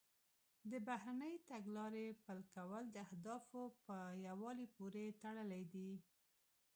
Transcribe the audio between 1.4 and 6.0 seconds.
تګلارې پلي کول د اهدافو په یووالي پورې تړلي دي